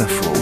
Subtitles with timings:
[0.00, 0.32] Info.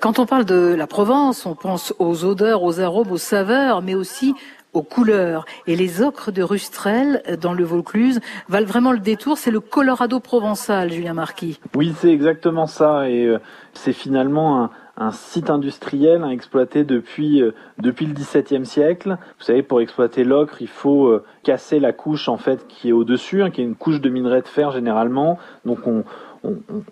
[0.00, 3.94] Quand on parle de la Provence, on pense aux odeurs, aux arômes, aux saveurs, mais
[3.94, 4.34] aussi
[4.72, 5.44] aux couleurs.
[5.66, 9.36] Et les ocres de Rustrel, dans le Vaucluse, valent vraiment le détour.
[9.36, 11.60] C'est le Colorado provençal, Julien Marquis.
[11.74, 13.08] Oui, c'est exactement ça.
[13.08, 13.38] Et euh,
[13.74, 14.70] c'est finalement un,
[15.12, 19.16] site industriel exploité depuis, euh, depuis le XVIIe siècle.
[19.38, 22.92] Vous savez, pour exploiter l'ocre, il faut euh, casser la couche en fait qui est
[22.92, 25.38] au-dessus, hein, qui est une couche de minerai de fer généralement.
[25.64, 26.04] Donc on,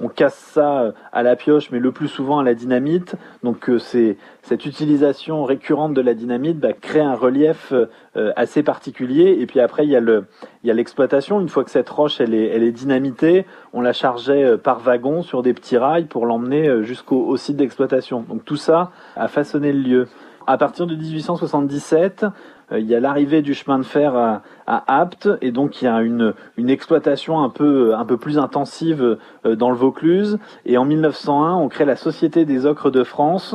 [0.01, 3.17] on, casse ça euh, à la pioche, mais le plus souvent à la dynamite.
[3.43, 8.63] Donc euh, c'est cette utilisation récurrente de la dynamite bah, crée un relief euh, assez
[8.63, 9.37] particulier.
[9.41, 11.41] Et puis après, il y a l'exploitation.
[11.41, 15.23] Une fois que cette roche elle est, elle est dynamitée, on la chargeait par wagon
[15.23, 18.25] sur des petits rails pour l'emmener jusqu'au site d'exploitation.
[18.29, 20.09] Donc tout ça a façonné le lieu.
[20.47, 22.29] À partir de 1877, euh,
[22.71, 26.01] il y a l'arrivée du chemin de fer à, Apt et donc il y a
[26.01, 26.35] une,
[26.69, 30.39] exploitation un peu, un peu plus intensive euh, dans le Vaucluse.
[30.65, 33.55] Et en 1901, on crée la Société des ocres de France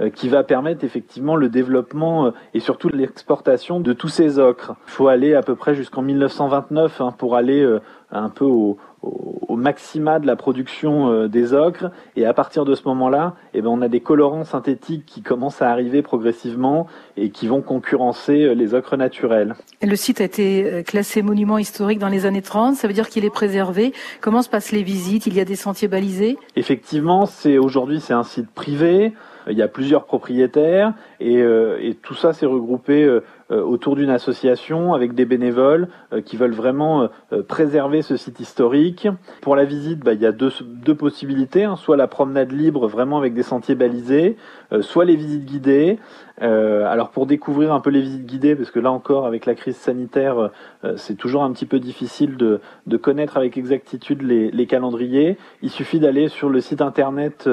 [0.00, 4.74] euh, qui va permettre effectivement le développement et surtout l'exportation de tous ces ocres.
[4.86, 7.66] Il faut aller à peu près jusqu'en 1929 hein, pour aller
[8.10, 11.90] un peu au, au, maxima de la production euh, des ocres.
[12.16, 15.62] Et à partir de ce moment-là, eh ben, on a des colorants synthétiques qui commencent
[15.62, 19.54] à arriver progressivement et qui vont concurrencer euh, les ocres naturels.
[19.82, 22.76] Le site a été euh, classé monument historique dans les années 30.
[22.76, 23.92] Ça veut dire qu'il est préservé.
[24.20, 25.26] Comment se passent les visites?
[25.26, 26.36] Il y a des sentiers balisés?
[26.56, 29.12] Effectivement, c'est aujourd'hui c'est un site privé.
[29.46, 34.92] Il y a plusieurs propriétaires et, et tout ça s'est regroupé euh, autour d'une association
[34.92, 39.08] avec des bénévoles euh, qui veulent vraiment euh, préserver ce site historique.
[39.40, 40.50] Pour la visite, bah, il y a deux,
[40.94, 41.76] possibilités, hein.
[41.76, 44.36] soit la promenade libre vraiment avec des sentiers balisés,
[44.80, 45.98] soit les visites guidées.
[46.40, 49.76] alors pour découvrir un peu les visites guidées, parce que là encore avec la crise
[49.76, 50.50] sanitaire,
[50.96, 52.60] c'est toujours un petit peu difficile de,
[52.96, 57.48] connaître avec exactitude les, calendriers, il suffit d'aller sur le site internet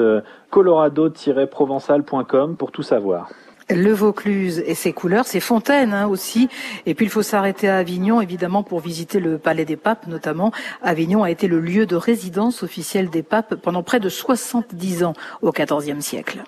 [0.56, 3.28] colorado-provençal.com pour tout savoir
[3.68, 6.48] le Vaucluse et ses couleurs, ses fontaines hein, aussi.
[6.86, 10.52] Et puis il faut s'arrêter à Avignon, évidemment, pour visiter le Palais des Papes, notamment.
[10.82, 15.14] Avignon a été le lieu de résidence officielle des papes pendant près de 70 ans
[15.42, 16.44] au XIVe siècle.